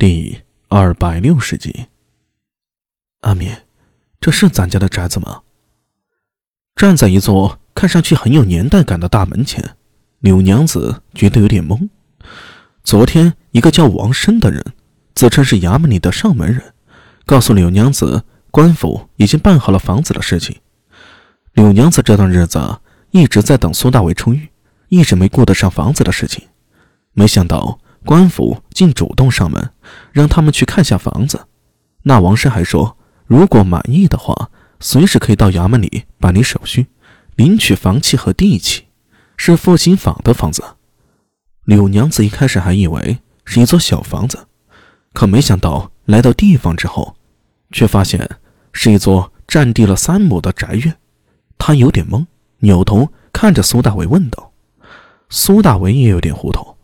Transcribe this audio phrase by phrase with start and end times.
[0.00, 1.84] 第二百六十集。
[3.20, 3.54] 阿敏，
[4.18, 5.42] 这是咱家的宅子吗？
[6.74, 9.76] 站在一座看上去很有年代感的大门前，
[10.20, 11.90] 柳娘子觉得有点懵。
[12.82, 14.64] 昨天，一个叫王生的人，
[15.14, 16.72] 自称是衙门里的上门人，
[17.26, 20.56] 告诉柳娘子，官府已经办好了房子的事情。
[21.52, 22.80] 柳娘子这段日子
[23.10, 24.48] 一直在等苏大伟出狱，
[24.88, 26.42] 一直没顾得上房子的事情。
[27.12, 27.78] 没想到。
[28.04, 29.70] 官府竟主动上门，
[30.12, 31.46] 让他们去看下房子。
[32.02, 36.86] 那王生还说，如果满意的话，随时可以到衙门里办理手续，
[37.36, 38.84] 领取房契和地契，
[39.36, 40.64] 是复兴坊的房子。
[41.64, 44.46] 柳娘子一开始还以为是一座小房子，
[45.12, 47.14] 可没想到来到地方之后，
[47.70, 48.28] 却发现
[48.72, 50.96] 是一座占地了三亩的宅院。
[51.58, 52.24] 她有点懵，
[52.60, 54.52] 扭头看着苏大伟问道
[55.28, 56.74] ：“苏大伟也有点糊涂，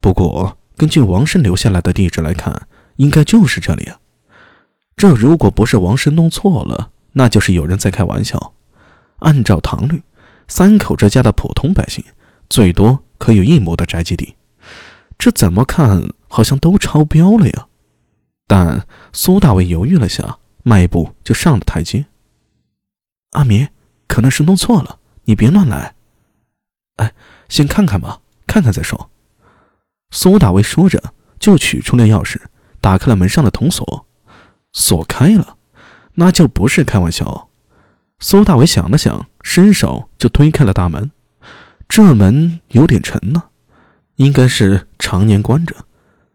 [0.00, 3.98] 不过。”根据王生留下来的地址来看，应该就是这里啊。
[4.96, 8.54] 这如果不是王生弄错了，那就是有人在开玩笑。
[9.18, 10.00] 按照唐律，
[10.46, 12.04] 三口之家的普通百姓
[12.48, 14.36] 最多可有一亩的宅基地，
[15.18, 17.66] 这怎么看好像都超标了呀？
[18.46, 22.06] 但苏大伟犹豫了下，迈步就上了台阶。
[23.32, 23.68] 阿明，
[24.06, 25.96] 可能是弄错了，你别乱来。
[26.96, 27.12] 哎，
[27.48, 29.10] 先看看吧，看看再说。
[30.10, 32.40] 苏大为说着，就取出了钥匙，
[32.80, 34.06] 打开了门上的铜锁，
[34.72, 35.56] 锁开了，
[36.14, 37.48] 那就不是开玩笑。
[38.18, 41.10] 苏大为想了想，伸手就推开了大门。
[41.88, 43.44] 这门有点沉呢，
[44.16, 45.74] 应该是常年关着，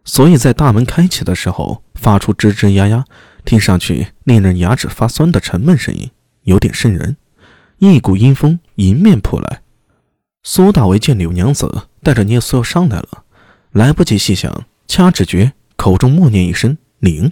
[0.06, 3.06] 所以在大门开启的时候发出吱吱呀呀，
[3.44, 6.10] 听上去令人牙齿发酸的沉闷声音，
[6.44, 7.18] 有点瘆人。
[7.80, 9.62] 一股阴风迎面扑来，
[10.42, 13.23] 苏大为见柳娘子带着聂苏要上来了。
[13.74, 17.32] 来不及细想，掐指诀，口中默念一声“灵”，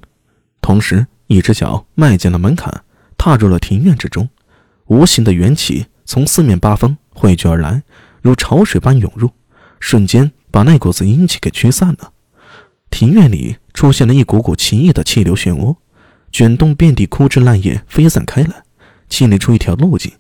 [0.60, 2.84] 同时一只脚迈进了门槛，
[3.16, 4.28] 踏入了庭院之中。
[4.88, 7.84] 无形的元气从四面八方汇聚而来，
[8.24, 9.30] 如潮水般涌入，
[9.80, 12.12] 瞬间把那股子阴气给驱散了。
[12.90, 15.78] 庭院里出现了一股股奇异的气流漩涡，
[16.32, 18.64] 卷动遍地枯枝烂叶飞散开来，
[19.08, 20.12] 清理出一条路径。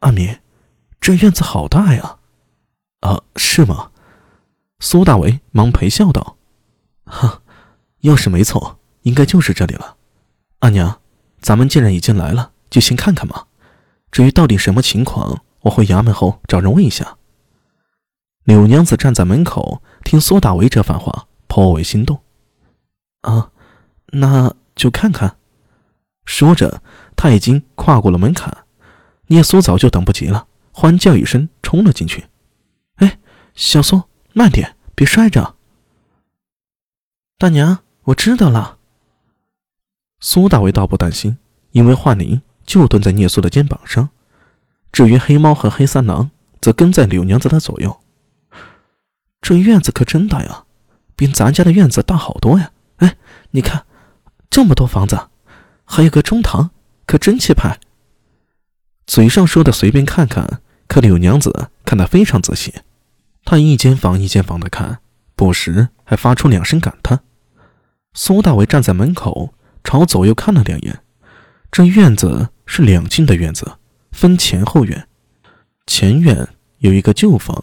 [0.00, 0.38] 阿米，
[1.00, 2.16] 这院子好大呀！
[3.02, 3.92] 啊，是吗？
[4.78, 6.36] 苏大为忙陪笑道
[7.06, 7.42] ：“哈，
[8.00, 9.96] 要是没错，应该就是这里了。
[10.58, 11.00] 阿娘，
[11.40, 13.46] 咱们既然已经来了，就先看看嘛。
[14.10, 17.16] 至于到底什么情况，我回衙门后找人问一下。”
[18.44, 22.20] 柳娘子站在门口，听苏大为这番话，颇为心动。
[23.22, 23.50] 啊，
[24.12, 25.36] 那就看看。
[26.26, 26.82] 说着，
[27.16, 28.56] 他已经跨过了门槛。
[29.28, 32.26] 聂苏早就等不及了，欢叫一声，冲了进去。
[32.96, 33.18] 哎，
[33.54, 34.02] 小苏。
[34.38, 35.54] 慢点，别摔着。
[37.38, 38.76] 大娘，我知道了。
[40.20, 41.38] 苏大为倒不担心，
[41.70, 44.10] 因为幻灵就蹲在聂苏的肩膀上。
[44.92, 46.30] 至于黑猫和黑三郎，
[46.60, 47.98] 则跟在柳娘子的左右。
[49.40, 50.64] 这院子可真大呀，
[51.16, 52.72] 比咱家的院子大好多呀！
[52.96, 53.16] 哎，
[53.52, 53.86] 你看，
[54.50, 55.28] 这么多房子，
[55.86, 56.72] 还有个中堂，
[57.06, 57.80] 可真气派。
[59.06, 62.74] 嘴上说的随便看看，可柳娘子看得非常仔细。
[63.46, 64.98] 他一间房一间房的看，
[65.36, 67.20] 不时还发出两声感叹。
[68.12, 71.00] 苏大伟站在门口，朝左右看了两眼。
[71.70, 73.78] 这院子是两进的院子，
[74.10, 75.06] 分前后院。
[75.86, 76.48] 前院
[76.78, 77.62] 有一个旧房，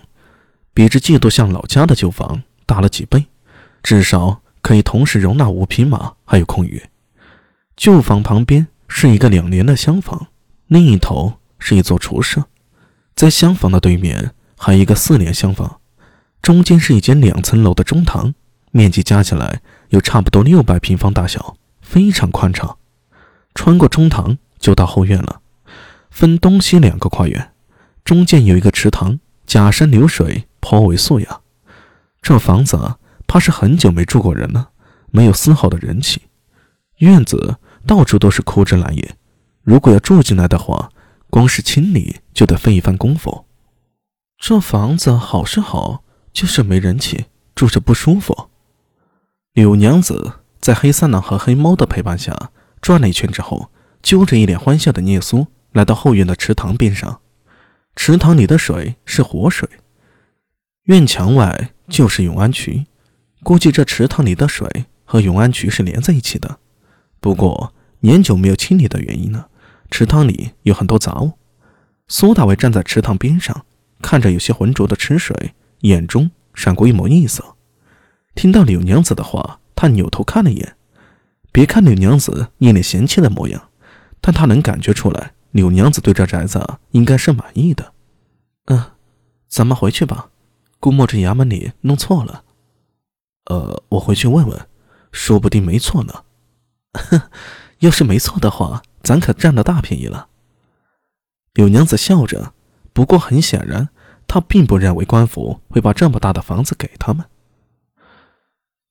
[0.73, 3.25] 比这几度像老家的旧房大了几倍，
[3.83, 6.81] 至少可以同时容纳五匹马，还有空余。
[7.75, 10.27] 旧房旁边是一个两连的厢房，
[10.67, 12.45] 另一头是一座厨舍，
[13.15, 14.33] 在厢房的对面。
[14.57, 15.79] 还一个四连厢房，
[16.41, 18.33] 中间是一间两层楼的中堂，
[18.71, 22.77] 面积加起来有差不多六百平方大小，非常宽敞。
[23.53, 25.41] 穿过中堂就到后院了，
[26.09, 27.51] 分东西两个跨院，
[28.03, 31.41] 中间有一个池塘，假山流水，颇为素雅。
[32.21, 32.95] 这房子
[33.27, 34.69] 怕是很久没住过人了，
[35.11, 36.21] 没有丝毫的人气。
[36.97, 39.15] 院子到处都是枯枝烂叶，
[39.63, 40.89] 如果要住进来的话，
[41.29, 43.45] 光是清理就得费一番功夫。
[44.45, 46.03] 这房子好是好，
[46.33, 48.49] 就是没人气，住着不舒服。
[49.53, 52.51] 柳娘子在黑三郎和黑猫的陪伴下
[52.81, 57.21] 转了一圈之后，揪着一脸欢笑的聂苏来到后院的池塘边上。
[57.95, 59.69] 池塘里的水是活水，
[60.87, 62.85] 院墙外就是永安渠，
[63.43, 66.59] 估计这池塘里的水和永安渠是连在一起的。
[67.21, 69.45] 不过年久没有清理的原因呢，
[69.89, 71.31] 池塘里有很多杂物。
[72.09, 73.65] 苏大伟站在池塘边上。
[74.03, 77.55] 看着有些浑浊的池水，眼中闪过一抹异色。
[78.35, 80.75] 听到柳娘子的话，他扭头看了一眼。
[81.51, 83.69] 别看柳娘子一脸嫌弃的模样，
[84.19, 87.93] 但他能感觉出来，柳娘子对这宅子应该是满意的。
[88.65, 88.91] 嗯，
[89.47, 90.29] 咱们回去吧。
[90.79, 92.43] 估摸着衙门里弄错了。
[93.45, 94.67] 呃，我回去问问，
[95.11, 96.23] 说不定没错呢。
[96.93, 97.21] 哼，
[97.79, 100.27] 要是没错的话，咱可占了大便宜了。
[101.53, 102.53] 柳娘子笑着，
[102.93, 103.89] 不过很显然，
[104.27, 107.25] 他并不认为官府会把这么大的房子给他们。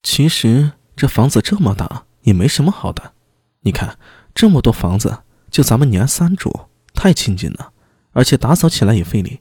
[0.02, 2.04] 其实这房子这么大。
[2.22, 3.14] 也没什么好的，
[3.62, 3.98] 你看
[4.32, 7.72] 这么多房子，就咱们娘三住，太清静了，
[8.12, 9.40] 而且打扫起来也费力。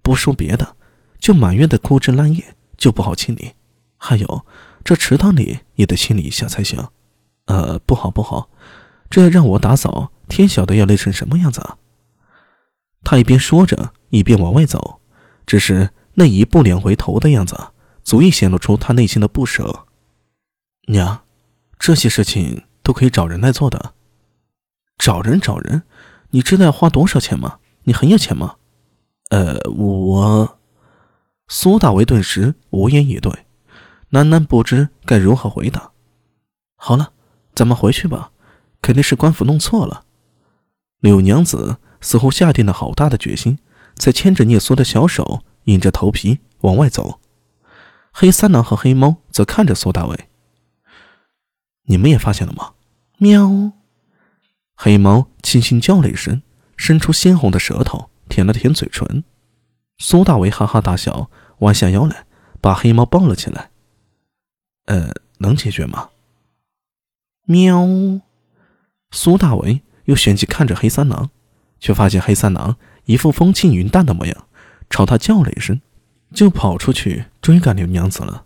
[0.00, 0.74] 不说别的，
[1.18, 3.52] 就满院的枯枝烂叶就不好清理，
[3.98, 4.46] 还有
[4.82, 6.82] 这池塘里也得清理一下才行。
[7.44, 8.48] 呃，不好不好，
[9.10, 11.76] 这要让我打扫，天晓得要累成什么样子啊！
[13.04, 15.00] 他一边说着，一边往外走，
[15.44, 17.58] 只是那一步两回头的样子，
[18.04, 19.86] 足以显露出他内心的不舍。
[20.86, 21.22] 娘。
[21.84, 23.94] 这些事情都可以找人来做的，
[24.98, 25.82] 找人找人，
[26.30, 27.58] 你知道要花多少钱吗？
[27.82, 28.54] 你很有钱吗？
[29.30, 30.58] 呃，我，
[31.48, 33.32] 苏大为顿时无言以对，
[34.12, 35.90] 喃喃不知该如何回答。
[36.76, 37.10] 好了，
[37.52, 38.30] 咱们回去吧，
[38.80, 40.04] 肯定是官府弄错了。
[41.00, 43.58] 柳娘子似乎下定了好大的决心，
[43.96, 47.20] 才牵着聂苏的小手，硬着头皮往外走。
[48.12, 50.28] 黑三郎和黑猫则看着苏大伟。
[51.84, 52.74] 你们也发现了吗？
[53.18, 53.72] 喵！
[54.74, 56.42] 黑猫轻轻叫了一声，
[56.76, 59.24] 伸出鲜红的舌头舔了舔嘴唇。
[59.98, 62.26] 苏大为哈哈大笑，弯下腰来，
[62.60, 63.70] 把黑猫抱了起来。
[64.86, 66.10] 呃，能解决吗？
[67.44, 67.86] 喵！
[69.10, 71.30] 苏大为又旋即看着黑三郎，
[71.78, 74.46] 却发现黑三郎一副风轻云淡的模样，
[74.88, 75.80] 朝他叫了一声，
[76.32, 78.44] 就跑出去追赶刘娘子了。